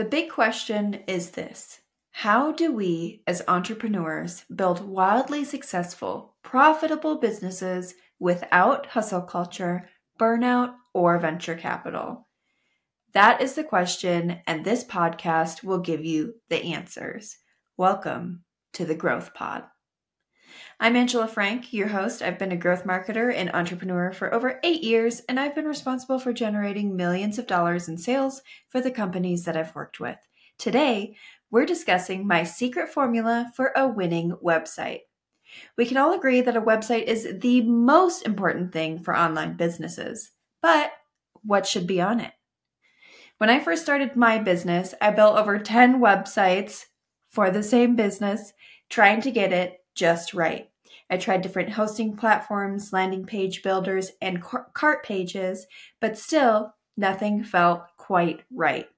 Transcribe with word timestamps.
The 0.00 0.06
big 0.06 0.30
question 0.30 0.94
is 1.06 1.32
this 1.32 1.82
How 2.12 2.52
do 2.52 2.72
we, 2.72 3.22
as 3.26 3.42
entrepreneurs, 3.46 4.46
build 4.46 4.80
wildly 4.80 5.44
successful, 5.44 6.36
profitable 6.42 7.18
businesses 7.18 7.92
without 8.18 8.86
hustle 8.86 9.20
culture, 9.20 9.90
burnout, 10.18 10.72
or 10.94 11.18
venture 11.18 11.54
capital? 11.54 12.26
That 13.12 13.42
is 13.42 13.52
the 13.52 13.62
question, 13.62 14.40
and 14.46 14.64
this 14.64 14.84
podcast 14.84 15.62
will 15.62 15.80
give 15.80 16.02
you 16.02 16.36
the 16.48 16.64
answers. 16.64 17.36
Welcome 17.76 18.44
to 18.72 18.86
the 18.86 18.94
Growth 18.94 19.34
Pod. 19.34 19.64
I'm 20.78 20.96
Angela 20.96 21.28
Frank, 21.28 21.72
your 21.72 21.88
host. 21.88 22.22
I've 22.22 22.38
been 22.38 22.52
a 22.52 22.56
growth 22.56 22.84
marketer 22.84 23.34
and 23.34 23.50
entrepreneur 23.52 24.12
for 24.12 24.32
over 24.32 24.60
eight 24.64 24.82
years, 24.82 25.20
and 25.28 25.38
I've 25.38 25.54
been 25.54 25.66
responsible 25.66 26.18
for 26.18 26.32
generating 26.32 26.96
millions 26.96 27.38
of 27.38 27.46
dollars 27.46 27.88
in 27.88 27.98
sales 27.98 28.42
for 28.68 28.80
the 28.80 28.90
companies 28.90 29.44
that 29.44 29.56
I've 29.56 29.74
worked 29.74 30.00
with. 30.00 30.18
Today, 30.58 31.16
we're 31.50 31.66
discussing 31.66 32.26
my 32.26 32.44
secret 32.44 32.88
formula 32.88 33.50
for 33.54 33.72
a 33.76 33.86
winning 33.86 34.32
website. 34.42 35.00
We 35.76 35.86
can 35.86 35.96
all 35.96 36.12
agree 36.12 36.40
that 36.40 36.56
a 36.56 36.62
website 36.62 37.04
is 37.04 37.28
the 37.40 37.62
most 37.62 38.22
important 38.22 38.72
thing 38.72 39.02
for 39.02 39.16
online 39.16 39.56
businesses, 39.56 40.30
but 40.62 40.92
what 41.42 41.66
should 41.66 41.86
be 41.86 42.00
on 42.00 42.20
it? 42.20 42.32
When 43.38 43.50
I 43.50 43.60
first 43.60 43.82
started 43.82 44.16
my 44.16 44.38
business, 44.38 44.94
I 45.00 45.10
built 45.10 45.36
over 45.36 45.58
10 45.58 46.00
websites 46.00 46.84
for 47.30 47.50
the 47.50 47.62
same 47.62 47.96
business, 47.96 48.52
trying 48.88 49.22
to 49.22 49.30
get 49.30 49.52
it 49.52 49.79
just 49.94 50.34
right. 50.34 50.70
I 51.08 51.16
tried 51.16 51.42
different 51.42 51.70
hosting 51.70 52.16
platforms, 52.16 52.92
landing 52.92 53.24
page 53.24 53.62
builders, 53.62 54.12
and 54.22 54.42
cart 54.42 55.04
pages, 55.04 55.66
but 56.00 56.16
still 56.16 56.74
nothing 56.96 57.42
felt 57.42 57.82
quite 57.96 58.42
right. 58.52 58.88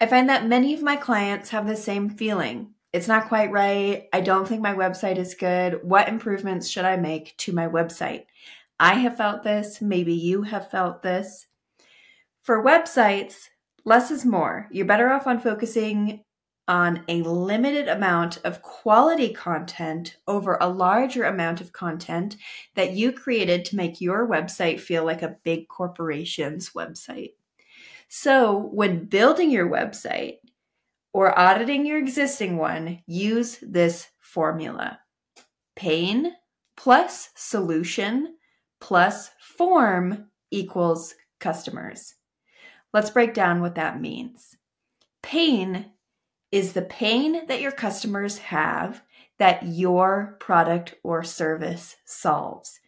I 0.00 0.06
find 0.06 0.28
that 0.28 0.46
many 0.46 0.74
of 0.74 0.82
my 0.82 0.96
clients 0.96 1.50
have 1.50 1.66
the 1.66 1.76
same 1.76 2.10
feeling. 2.10 2.74
It's 2.92 3.08
not 3.08 3.28
quite 3.28 3.50
right. 3.50 4.08
I 4.12 4.20
don't 4.20 4.46
think 4.46 4.62
my 4.62 4.74
website 4.74 5.16
is 5.16 5.34
good. 5.34 5.82
What 5.82 6.08
improvements 6.08 6.68
should 6.68 6.84
I 6.84 6.96
make 6.96 7.36
to 7.38 7.52
my 7.52 7.66
website? 7.66 8.26
I 8.78 8.94
have 8.94 9.16
felt 9.16 9.42
this. 9.42 9.80
Maybe 9.80 10.14
you 10.14 10.42
have 10.42 10.70
felt 10.70 11.02
this. 11.02 11.46
For 12.42 12.62
websites, 12.62 13.48
less 13.84 14.10
is 14.10 14.24
more. 14.24 14.68
You're 14.70 14.86
better 14.86 15.10
off 15.10 15.26
on 15.26 15.40
focusing 15.40 16.24
on 16.66 17.04
a 17.08 17.22
limited 17.22 17.88
amount 17.88 18.38
of 18.44 18.62
quality 18.62 19.32
content 19.32 20.16
over 20.26 20.56
a 20.60 20.68
larger 20.68 21.24
amount 21.24 21.60
of 21.60 21.72
content 21.72 22.36
that 22.74 22.92
you 22.92 23.12
created 23.12 23.64
to 23.64 23.76
make 23.76 24.00
your 24.00 24.26
website 24.26 24.80
feel 24.80 25.04
like 25.04 25.22
a 25.22 25.36
big 25.44 25.68
corporation's 25.68 26.70
website. 26.70 27.32
So, 28.08 28.70
when 28.72 29.06
building 29.06 29.50
your 29.50 29.68
website 29.68 30.36
or 31.12 31.38
auditing 31.38 31.86
your 31.86 31.98
existing 31.98 32.56
one, 32.56 33.02
use 33.06 33.58
this 33.60 34.08
formula 34.20 35.00
pain 35.76 36.32
plus 36.76 37.30
solution 37.34 38.36
plus 38.80 39.30
form 39.40 40.26
equals 40.50 41.14
customers. 41.40 42.14
Let's 42.92 43.10
break 43.10 43.34
down 43.34 43.60
what 43.60 43.74
that 43.74 44.00
means. 44.00 44.56
Pain 45.22 45.86
is 46.54 46.72
the 46.72 46.82
pain 46.82 47.44
that 47.48 47.60
your 47.60 47.72
customers 47.72 48.38
have 48.38 49.02
that 49.38 49.66
your 49.66 50.36
product 50.38 50.94
or 51.02 51.24
service 51.24 51.96
solves. 52.04 52.78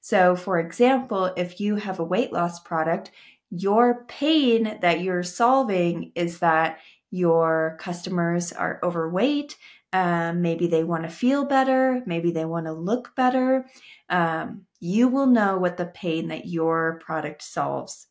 So, 0.00 0.36
for 0.36 0.60
example, 0.60 1.32
if 1.36 1.58
you 1.58 1.74
have 1.74 1.98
a 1.98 2.04
weight 2.04 2.32
loss 2.32 2.60
product, 2.60 3.10
your 3.50 4.04
pain 4.04 4.78
that 4.80 5.00
you're 5.00 5.24
solving 5.24 6.12
is 6.14 6.38
that 6.38 6.78
your 7.10 7.76
customers 7.80 8.52
are 8.52 8.78
overweight. 8.84 9.56
Um, 9.92 10.40
maybe 10.40 10.68
they 10.68 10.84
want 10.84 11.02
to 11.02 11.08
feel 11.08 11.46
better. 11.46 12.04
Maybe 12.06 12.30
they 12.30 12.44
want 12.44 12.66
to 12.66 12.72
look 12.72 13.16
better. 13.16 13.66
Um, 14.08 14.66
you 14.78 15.08
will 15.08 15.26
know 15.26 15.58
what 15.58 15.78
the 15.78 15.86
pain 15.86 16.28
that 16.28 16.46
your 16.46 17.00
product 17.04 17.42
solves. 17.42 18.06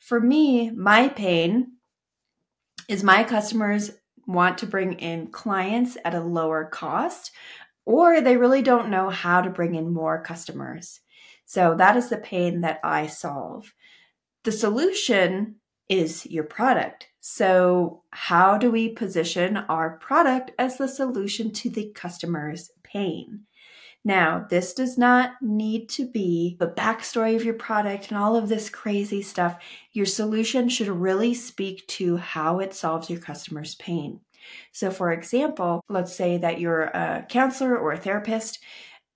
For 0.00 0.18
me, 0.18 0.72
my 0.72 1.08
pain 1.08 1.74
is 2.88 3.04
my 3.04 3.22
customers 3.22 3.92
want 4.26 4.58
to 4.58 4.66
bring 4.66 4.94
in 4.94 5.28
clients 5.28 5.96
at 6.04 6.14
a 6.14 6.20
lower 6.20 6.64
cost, 6.64 7.32
or 7.84 8.20
they 8.20 8.36
really 8.36 8.62
don't 8.62 8.90
know 8.90 9.10
how 9.10 9.40
to 9.40 9.50
bring 9.50 9.74
in 9.74 9.92
more 9.92 10.22
customers. 10.22 11.00
So 11.44 11.74
that 11.76 11.96
is 11.96 12.08
the 12.08 12.18
pain 12.18 12.60
that 12.62 12.80
I 12.82 13.06
solve. 13.06 13.72
The 14.42 14.52
solution 14.52 15.56
is 15.88 16.26
your 16.26 16.44
product. 16.44 17.08
So, 17.20 18.02
how 18.10 18.58
do 18.58 18.70
we 18.70 18.88
position 18.90 19.56
our 19.56 19.98
product 19.98 20.52
as 20.58 20.78
the 20.78 20.88
solution 20.88 21.52
to 21.54 21.70
the 21.70 21.90
customer's 21.94 22.70
pain? 22.82 23.40
Now, 24.06 24.46
this 24.48 24.72
does 24.72 24.96
not 24.96 25.32
need 25.42 25.88
to 25.88 26.06
be 26.08 26.56
the 26.60 26.68
backstory 26.68 27.34
of 27.34 27.42
your 27.42 27.54
product 27.54 28.08
and 28.08 28.16
all 28.16 28.36
of 28.36 28.48
this 28.48 28.70
crazy 28.70 29.20
stuff. 29.20 29.60
Your 29.94 30.06
solution 30.06 30.68
should 30.68 30.86
really 30.86 31.34
speak 31.34 31.84
to 31.88 32.16
how 32.16 32.60
it 32.60 32.72
solves 32.72 33.10
your 33.10 33.18
customer's 33.18 33.74
pain. 33.74 34.20
So, 34.70 34.92
for 34.92 35.10
example, 35.10 35.82
let's 35.88 36.14
say 36.14 36.38
that 36.38 36.60
you're 36.60 36.84
a 36.84 37.26
counselor 37.28 37.76
or 37.76 37.94
a 37.94 37.98
therapist, 37.98 38.60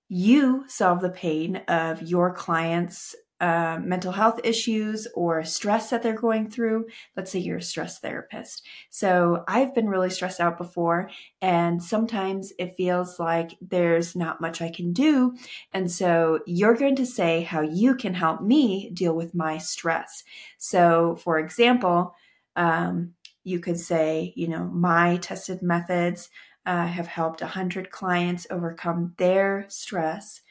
you 0.09 0.65
solve 0.67 0.99
the 0.99 1.09
pain 1.09 1.55
of 1.69 2.01
your 2.01 2.33
client's 2.33 3.15
uh, 3.41 3.79
mental 3.81 4.11
health 4.11 4.39
issues 4.43 5.07
or 5.15 5.43
stress 5.43 5.89
that 5.89 6.03
they're 6.03 6.13
going 6.13 6.47
through. 6.47 6.85
Let's 7.17 7.31
say 7.31 7.39
you're 7.39 7.57
a 7.57 7.61
stress 7.61 7.97
therapist. 7.97 8.63
So 8.91 9.43
I've 9.47 9.73
been 9.73 9.89
really 9.89 10.11
stressed 10.11 10.39
out 10.39 10.59
before, 10.59 11.09
and 11.41 11.81
sometimes 11.81 12.53
it 12.59 12.75
feels 12.77 13.19
like 13.19 13.57
there's 13.59 14.15
not 14.15 14.41
much 14.41 14.61
I 14.61 14.69
can 14.69 14.93
do. 14.93 15.35
And 15.73 15.91
so 15.91 16.41
you're 16.45 16.75
going 16.75 16.95
to 16.97 17.05
say 17.05 17.41
how 17.41 17.61
you 17.61 17.95
can 17.95 18.13
help 18.13 18.43
me 18.43 18.91
deal 18.91 19.15
with 19.15 19.33
my 19.33 19.57
stress. 19.57 20.23
So, 20.59 21.15
for 21.15 21.39
example, 21.39 22.13
um, 22.55 23.15
you 23.43 23.59
could 23.59 23.79
say, 23.79 24.33
you 24.35 24.49
know, 24.49 24.65
my 24.65 25.17
tested 25.17 25.63
methods 25.63 26.29
uh, 26.67 26.85
have 26.85 27.07
helped 27.07 27.41
100 27.41 27.89
clients 27.89 28.45
overcome 28.51 29.15
their 29.17 29.65
stress 29.67 30.41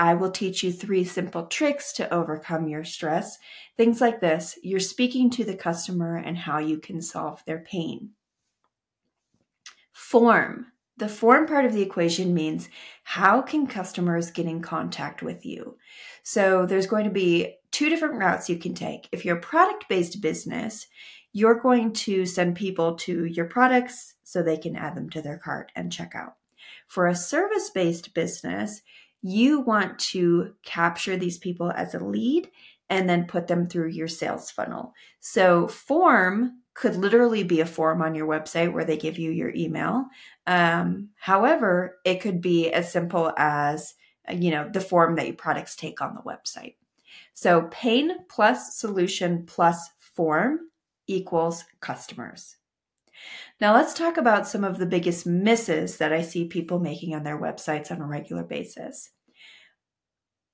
I 0.00 0.14
will 0.14 0.30
teach 0.30 0.64
you 0.64 0.72
three 0.72 1.04
simple 1.04 1.44
tricks 1.44 1.92
to 1.92 2.12
overcome 2.12 2.66
your 2.66 2.84
stress. 2.84 3.38
Things 3.76 4.00
like 4.00 4.18
this. 4.18 4.58
You're 4.62 4.80
speaking 4.80 5.28
to 5.28 5.44
the 5.44 5.54
customer 5.54 6.16
and 6.16 6.38
how 6.38 6.58
you 6.58 6.78
can 6.78 7.02
solve 7.02 7.44
their 7.44 7.58
pain. 7.58 8.12
Form. 9.92 10.68
The 10.96 11.06
form 11.06 11.46
part 11.46 11.66
of 11.66 11.74
the 11.74 11.82
equation 11.82 12.32
means 12.32 12.70
how 13.04 13.42
can 13.42 13.66
customers 13.66 14.30
get 14.30 14.46
in 14.46 14.62
contact 14.62 15.22
with 15.22 15.44
you? 15.44 15.76
So 16.22 16.64
there's 16.64 16.86
going 16.86 17.04
to 17.04 17.10
be 17.10 17.56
two 17.70 17.90
different 17.90 18.14
routes 18.14 18.48
you 18.48 18.56
can 18.56 18.72
take. 18.72 19.06
If 19.12 19.26
you're 19.26 19.36
a 19.36 19.42
product 19.42 19.86
based 19.90 20.22
business, 20.22 20.86
you're 21.34 21.60
going 21.60 21.92
to 21.92 22.24
send 22.24 22.56
people 22.56 22.94
to 22.96 23.26
your 23.26 23.44
products 23.44 24.14
so 24.22 24.42
they 24.42 24.56
can 24.56 24.76
add 24.76 24.94
them 24.94 25.10
to 25.10 25.20
their 25.20 25.36
cart 25.36 25.72
and 25.76 25.92
check 25.92 26.14
out. 26.14 26.36
For 26.88 27.06
a 27.06 27.14
service 27.14 27.68
based 27.68 28.14
business, 28.14 28.80
you 29.22 29.60
want 29.60 29.98
to 29.98 30.54
capture 30.64 31.16
these 31.16 31.38
people 31.38 31.70
as 31.70 31.94
a 31.94 32.04
lead 32.04 32.50
and 32.88 33.08
then 33.08 33.26
put 33.26 33.46
them 33.46 33.68
through 33.68 33.88
your 33.88 34.08
sales 34.08 34.50
funnel. 34.50 34.92
So, 35.20 35.68
form 35.68 36.60
could 36.74 36.96
literally 36.96 37.42
be 37.44 37.60
a 37.60 37.66
form 37.66 38.00
on 38.02 38.14
your 38.14 38.26
website 38.26 38.72
where 38.72 38.84
they 38.84 38.96
give 38.96 39.18
you 39.18 39.30
your 39.30 39.50
email. 39.54 40.06
Um, 40.46 41.10
however, 41.16 41.98
it 42.04 42.20
could 42.20 42.40
be 42.40 42.70
as 42.70 42.90
simple 42.90 43.32
as 43.36 43.94
you 44.32 44.50
know 44.50 44.68
the 44.72 44.80
form 44.80 45.16
that 45.16 45.26
your 45.26 45.36
products 45.36 45.76
take 45.76 46.00
on 46.00 46.14
the 46.14 46.22
website. 46.22 46.76
So, 47.34 47.68
pain 47.70 48.12
plus 48.28 48.76
solution 48.76 49.44
plus 49.46 49.90
form 49.98 50.60
equals 51.06 51.64
customers. 51.80 52.56
Now, 53.60 53.74
let's 53.74 53.94
talk 53.94 54.16
about 54.16 54.48
some 54.48 54.64
of 54.64 54.78
the 54.78 54.86
biggest 54.86 55.26
misses 55.26 55.98
that 55.98 56.12
I 56.12 56.22
see 56.22 56.46
people 56.46 56.78
making 56.78 57.14
on 57.14 57.22
their 57.22 57.38
websites 57.38 57.90
on 57.90 58.00
a 58.00 58.06
regular 58.06 58.42
basis. 58.42 59.10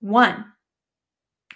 One, 0.00 0.46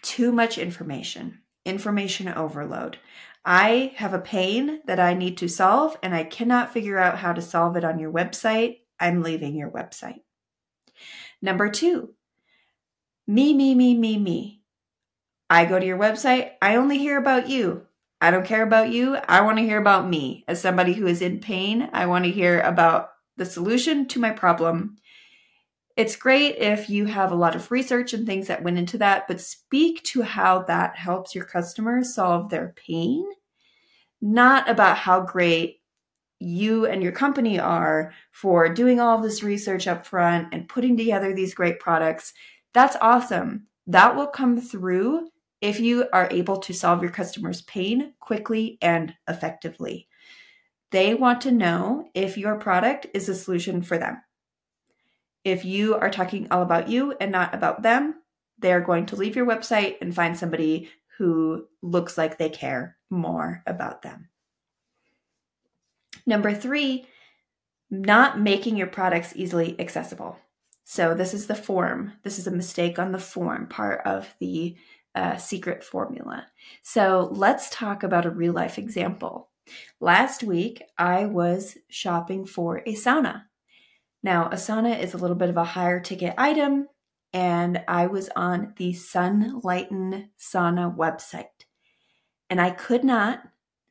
too 0.03 0.33
much 0.33 0.59
information, 0.59 1.41
information 1.65 2.29
overload. 2.29 2.99
I 3.45 3.95
have 3.97 4.15
a 4.15 4.19
pain 4.19 4.81
that 4.87 5.01
I 5.01 5.15
need 5.15 5.39
to 5.39 5.49
solve 5.49 5.97
and 6.03 6.15
I 6.15 6.25
cannot 6.25 6.73
figure 6.73 6.99
out 6.99 7.19
how 7.19 7.33
to 7.33 7.43
solve 7.43 7.77
it 7.77 7.85
on 7.85 7.99
your 7.99 8.12
website. 8.12 8.81
I'm 8.99 9.23
leaving 9.23 9.57
your 9.57 9.71
website. 9.71 10.21
Number 11.41 11.71
two, 11.71 12.15
me, 13.27 13.55
me, 13.55 13.75
me, 13.75 13.97
me, 13.97 14.19
me. 14.19 14.62
I 15.49 15.65
go 15.65 15.79
to 15.79 15.87
your 15.87 15.99
website. 15.99 16.53
I 16.61 16.77
only 16.77 16.99
hear 16.99 17.19
about 17.19 17.49
you. 17.49 17.87
I 18.21 18.31
don't 18.31 18.47
care 18.47 18.63
about 18.63 18.91
you. 18.91 19.17
I 19.29 19.41
want 19.41 19.59
to 19.59 19.65
hear 19.65 19.79
about 19.79 20.09
me. 20.09 20.45
As 20.47 20.61
somebody 20.61 20.93
who 20.93 21.07
is 21.07 21.23
in 21.23 21.41
pain, 21.41 21.89
I 21.93 22.07
want 22.07 22.25
to 22.27 22.31
hear 22.31 22.61
about 22.61 23.11
the 23.37 23.47
solution 23.47 24.07
to 24.09 24.21
my 24.21 24.31
problem. 24.31 24.97
It's 25.97 26.17
great 26.17 26.57
if 26.57 26.89
you 26.89 27.07
have 27.07 27.33
a 27.33 27.37
lot 27.37 27.57
of 27.57 27.71
research 27.71 28.13
and 28.13 28.27
things 28.27 28.47
that 28.47 28.63
went 28.63 28.79
into 28.79 28.99
that, 28.99 29.27
but 29.27 29.41
speak 29.41 30.03
to 30.05 30.23
how 30.23 30.63
that 30.63 30.97
helps 30.97 31.35
your 31.35 31.45
customers 31.45 32.15
solve 32.15 32.51
their 32.51 32.75
pain. 32.77 33.25
not 34.21 34.69
about 34.69 34.99
how 34.99 35.21
great 35.21 35.81
you 36.39 36.87
and 36.87 37.03
your 37.03 37.13
company 37.13 37.59
are 37.59 38.13
for 38.33 38.69
doing 38.73 39.01
all 39.01 39.19
this 39.19 39.43
research 39.43 39.87
up 39.87 40.07
front 40.07 40.49
and 40.53 40.69
putting 40.69 40.97
together 40.97 41.35
these 41.35 41.55
great 41.55 41.81
products. 41.81 42.33
That's 42.73 42.97
awesome. 43.01 43.67
That 43.87 44.17
will 44.17 44.27
come 44.27 44.61
through 44.61 45.29
if 45.61 45.81
you 45.81 46.07
are 46.12 46.29
able 46.31 46.59
to 46.59 46.73
solve 46.73 47.03
your 47.03 47.11
customer's 47.11 47.62
pain 47.62 48.15
quickly 48.21 48.79
and 48.81 49.15
effectively. 49.29 50.09
They 50.91 51.15
want 51.15 51.41
to 51.43 51.53
know 51.53 52.09
if 52.15 52.37
your 52.37 52.57
product 52.57 53.07
is 53.15 53.29
a 53.29 53.35
solution 53.35 53.83
for 53.83 53.99
them. 53.99 54.21
If 55.45 55.65
you 55.65 55.95
are 55.95 56.11
talking 56.11 56.49
all 56.51 56.62
about 56.62 56.89
you 56.89 57.15
and 57.21 57.31
not 57.31 57.55
about 57.55 57.83
them, 57.83 58.17
they're 58.59 58.81
going 58.81 59.07
to 59.07 59.17
leave 59.17 59.37
your 59.37 59.47
website 59.47 59.97
and 60.01 60.15
find 60.15 60.37
somebody 60.37 60.91
who 61.19 61.67
looks 61.83 62.19
like 62.19 62.39
they 62.39 62.51
care 62.51 62.97
more 63.09 63.62
about 63.67 64.03
them. 64.03 64.29
Number 66.27 66.53
three, 66.55 67.07
not 67.91 68.41
making 68.41 68.77
your 68.77 68.87
products 68.87 69.33
easily 69.35 69.79
accessible. 69.81 70.39
So, 70.85 71.15
this 71.15 71.35
is 71.35 71.47
the 71.47 71.55
form. 71.55 72.15
This 72.25 72.39
is 72.39 72.47
a 72.47 72.53
mistake 72.53 72.99
on 72.99 73.12
the 73.12 73.19
form 73.19 73.69
part 73.69 74.01
of 74.05 74.35
the 74.41 74.77
uh, 75.15 75.37
secret 75.37 75.83
formula. 75.83 76.47
So, 76.83 77.29
let's 77.33 77.71
talk 77.71 78.03
about 78.03 78.27
a 78.27 78.31
real 78.31 78.53
life 78.53 78.79
example. 78.79 79.51
Last 80.01 80.43
week, 80.43 80.83
I 80.99 81.27
was 81.27 81.77
shopping 81.89 82.45
for 82.45 82.79
a 82.79 82.95
sauna. 82.95 83.45
Now, 84.23 84.47
a 84.47 84.57
sauna 84.57 84.99
is 85.01 85.15
a 85.15 85.19
little 85.19 85.37
bit 85.37 85.49
of 85.49 85.57
a 85.57 85.65
higher 85.65 86.01
ticket 86.01 86.35
item, 86.37 86.89
and 87.33 87.83
I 87.89 88.07
was 88.07 88.29
on 88.37 88.75
the 88.77 88.93
Sunlighten 88.93 90.29
Sauna 90.39 90.95
website. 90.95 91.67
And 92.49 92.61
I 92.61 92.71
could 92.71 93.05
not 93.05 93.43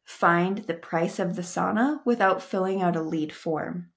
find 0.04 0.60
the 0.60 0.74
price 0.74 1.19
of 1.19 1.36
the 1.36 1.42
sauna 1.42 2.00
without 2.06 2.44
filling 2.44 2.81
out 2.81 2.95
a 2.95 3.01
lead 3.01 3.31
form. 3.31 3.92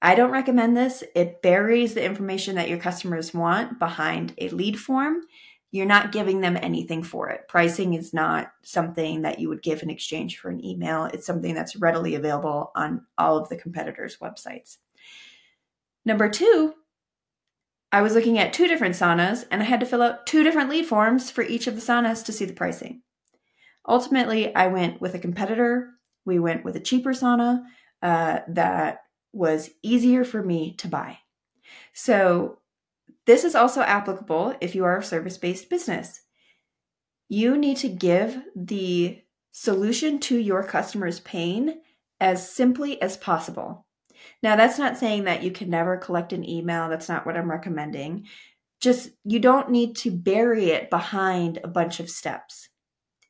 I 0.00 0.14
don't 0.14 0.30
recommend 0.30 0.76
this. 0.76 1.02
It 1.14 1.42
buries 1.42 1.94
the 1.94 2.04
information 2.04 2.54
that 2.56 2.68
your 2.68 2.78
customers 2.78 3.34
want 3.34 3.78
behind 3.78 4.34
a 4.38 4.48
lead 4.48 4.78
form. 4.78 5.22
You're 5.70 5.86
not 5.86 6.12
giving 6.12 6.40
them 6.40 6.56
anything 6.56 7.02
for 7.02 7.28
it. 7.28 7.46
Pricing 7.46 7.94
is 7.94 8.14
not 8.14 8.52
something 8.62 9.22
that 9.22 9.38
you 9.38 9.48
would 9.50 9.62
give 9.62 9.82
in 9.82 9.90
exchange 9.90 10.38
for 10.38 10.48
an 10.48 10.64
email. 10.64 11.04
It's 11.04 11.26
something 11.26 11.54
that's 11.54 11.76
readily 11.76 12.14
available 12.14 12.72
on 12.74 13.04
all 13.18 13.36
of 13.36 13.48
the 13.48 13.56
competitors' 13.56 14.16
websites. 14.20 14.78
Number 16.06 16.30
two, 16.30 16.74
I 17.92 18.02
was 18.02 18.14
looking 18.14 18.38
at 18.38 18.52
two 18.52 18.66
different 18.66 18.94
saunas 18.94 19.44
and 19.50 19.62
I 19.62 19.66
had 19.66 19.80
to 19.80 19.86
fill 19.86 20.02
out 20.02 20.26
two 20.26 20.42
different 20.42 20.70
lead 20.70 20.86
forms 20.86 21.30
for 21.30 21.42
each 21.42 21.66
of 21.66 21.74
the 21.74 21.82
saunas 21.82 22.24
to 22.24 22.32
see 22.32 22.44
the 22.44 22.52
pricing. 22.52 23.02
Ultimately, 23.86 24.54
I 24.54 24.66
went 24.68 25.00
with 25.00 25.14
a 25.14 25.18
competitor. 25.18 25.90
We 26.24 26.38
went 26.38 26.64
with 26.64 26.76
a 26.76 26.80
cheaper 26.80 27.12
sauna 27.12 27.62
uh, 28.02 28.40
that 28.48 29.00
was 29.32 29.70
easier 29.82 30.24
for 30.24 30.42
me 30.42 30.74
to 30.76 30.88
buy. 30.88 31.18
So, 31.92 32.58
this 33.28 33.44
is 33.44 33.54
also 33.54 33.82
applicable 33.82 34.54
if 34.62 34.74
you 34.74 34.86
are 34.86 34.96
a 34.96 35.04
service 35.04 35.36
based 35.36 35.68
business. 35.68 36.22
You 37.28 37.58
need 37.58 37.76
to 37.76 37.88
give 37.90 38.40
the 38.56 39.22
solution 39.52 40.18
to 40.20 40.38
your 40.38 40.62
customer's 40.62 41.20
pain 41.20 41.82
as 42.20 42.50
simply 42.50 43.00
as 43.02 43.18
possible. 43.18 43.86
Now, 44.42 44.56
that's 44.56 44.78
not 44.78 44.96
saying 44.96 45.24
that 45.24 45.42
you 45.42 45.50
can 45.50 45.68
never 45.68 45.98
collect 45.98 46.32
an 46.32 46.48
email. 46.48 46.88
That's 46.88 47.10
not 47.10 47.26
what 47.26 47.36
I'm 47.36 47.50
recommending. 47.50 48.24
Just 48.80 49.10
you 49.24 49.40
don't 49.40 49.70
need 49.70 49.96
to 49.96 50.10
bury 50.10 50.70
it 50.70 50.88
behind 50.88 51.58
a 51.62 51.68
bunch 51.68 52.00
of 52.00 52.08
steps 52.08 52.70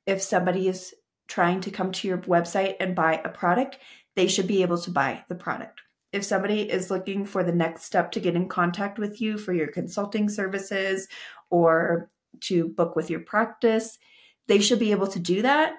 if 0.06 0.22
somebody 0.22 0.68
is 0.68 0.94
trying 1.26 1.60
to 1.62 1.72
come 1.72 1.90
to 1.90 2.06
your 2.06 2.18
website 2.18 2.76
and 2.78 2.94
buy 2.94 3.20
a 3.24 3.28
product, 3.28 3.78
they 4.14 4.28
should 4.28 4.46
be 4.46 4.62
able 4.62 4.78
to 4.78 4.92
buy 4.92 5.24
the 5.28 5.34
product. 5.34 5.80
If 6.12 6.25
somebody 6.25 6.62
is 6.62 6.90
looking 6.90 7.25
for 7.25 7.44
the 7.44 7.52
next 7.52 7.84
step 7.84 8.10
to 8.12 8.20
get 8.20 8.34
in 8.34 8.49
contact 8.49 8.99
with 8.99 9.20
you 9.20 9.37
for 9.37 9.52
your 9.52 9.69
consulting 9.69 10.28
services 10.28 11.08
or 11.50 12.10
to 12.40 12.69
book 12.69 12.96
with 12.96 13.10
your 13.10 13.20
practice, 13.20 13.99
they 14.46 14.60
should 14.60 14.78
be 14.78 14.93
able 14.93 15.08
to 15.08 15.19
do 15.19 15.43
that 15.43 15.75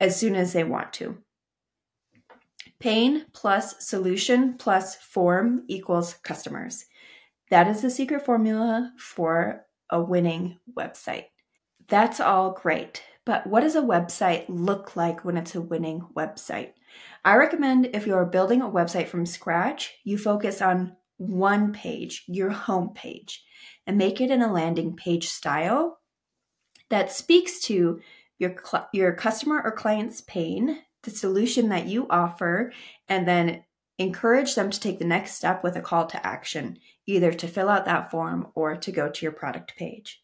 as 0.00 0.18
soon 0.18 0.34
as 0.34 0.52
they 0.52 0.64
want 0.64 0.92
to. 0.94 1.18
Pain 2.78 3.26
plus 3.32 3.84
solution 3.84 4.54
plus 4.58 4.96
form 4.96 5.64
equals 5.68 6.14
customers. 6.22 6.86
That 7.50 7.68
is 7.68 7.82
the 7.82 7.90
secret 7.90 8.24
formula 8.24 8.92
for 8.98 9.66
a 9.90 10.00
winning 10.00 10.58
website. 10.76 11.26
That's 11.88 12.20
all 12.20 12.52
great. 12.52 13.02
But 13.24 13.46
what 13.46 13.60
does 13.60 13.76
a 13.76 13.82
website 13.82 14.44
look 14.48 14.96
like 14.96 15.24
when 15.24 15.36
it's 15.36 15.54
a 15.54 15.60
winning 15.60 16.02
website? 16.14 16.72
I 17.24 17.36
recommend 17.36 17.90
if 17.92 18.06
you're 18.06 18.24
building 18.24 18.62
a 18.62 18.70
website 18.70 19.08
from 19.08 19.26
scratch, 19.26 19.94
you 20.04 20.18
focus 20.18 20.62
on 20.62 20.96
one 21.16 21.72
page, 21.72 22.24
your 22.26 22.50
home 22.50 22.90
page, 22.94 23.44
and 23.86 23.98
make 23.98 24.20
it 24.20 24.30
in 24.30 24.42
a 24.42 24.52
landing 24.52 24.94
page 24.96 25.28
style 25.28 25.98
that 26.88 27.10
speaks 27.10 27.60
to 27.60 28.00
your 28.38 28.54
cl- 28.64 28.88
your 28.92 29.12
customer 29.12 29.62
or 29.64 29.72
client's 29.72 30.20
pain, 30.20 30.78
the 31.02 31.10
solution 31.10 31.70
that 31.70 31.86
you 31.86 32.06
offer, 32.10 32.72
and 33.08 33.26
then 33.26 33.64
encourage 33.98 34.54
them 34.54 34.70
to 34.70 34.78
take 34.78 34.98
the 34.98 35.04
next 35.04 35.34
step 35.34 35.64
with 35.64 35.74
a 35.74 35.80
call 35.80 36.06
to 36.06 36.26
action, 36.26 36.78
either 37.06 37.32
to 37.32 37.48
fill 37.48 37.68
out 37.68 37.86
that 37.86 38.10
form 38.10 38.48
or 38.54 38.76
to 38.76 38.92
go 38.92 39.08
to 39.08 39.24
your 39.24 39.32
product 39.32 39.74
page 39.76 40.22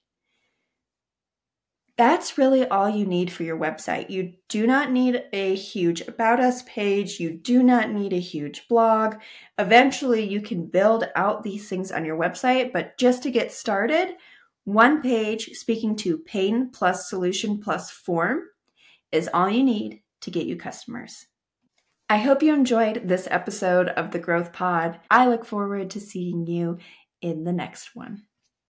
that's 1.99 2.39
really 2.39 2.67
all 2.67 2.89
you 2.89 3.05
need 3.05 3.31
for 3.31 3.43
your 3.43 3.59
website. 3.59 4.09
You 4.09 4.33
do 4.49 4.67
not 4.67 4.91
need 4.91 5.25
a 5.33 5.55
huge 5.55 6.01
About 6.03 6.41
Us 6.41 6.63
page. 6.63 7.21
You 7.21 7.31
do 7.31 7.63
not 7.63 7.91
need 7.91 8.13
a 8.13 8.21
huge 8.21 8.67
blog. 8.69 9.17
Eventually, 9.59 10.27
you 10.27 10.41
can 10.41 10.67
build 10.67 11.05
out 11.15 11.43
these 11.43 11.69
things 11.69 11.93
on 11.93 12.05
your 12.05 12.17
website, 12.17 12.73
but 12.73 12.97
just 12.99 13.23
to 13.25 13.31
get 13.31 13.53
started, 13.53 14.17
one 14.65 15.03
page 15.03 15.51
speaking 15.53 15.97
to 15.97 16.19
pain 16.19 16.71
plus 16.71 17.11
solution 17.11 17.61
plus 17.61 17.91
form 17.91 18.43
is 19.11 19.29
all 19.35 19.51
you 19.51 19.63
need 19.63 20.03
to 20.23 20.31
get 20.31 20.47
you 20.47 20.57
customers. 20.57 21.27
I 22.09 22.19
hope 22.19 22.43
you 22.43 22.55
enjoyed 22.55 23.09
this 23.09 23.29
episode 23.31 23.89
of 23.89 24.11
the 24.13 24.19
Growth 24.19 24.53
Pod. 24.53 25.01
I 25.11 25.29
look 25.29 25.45
forward 25.45 25.91
to 25.91 26.01
seeing 26.01 26.47
you 26.47 26.79
in 27.21 27.45
the 27.45 27.53
next 27.53 27.95
one. 27.95 28.25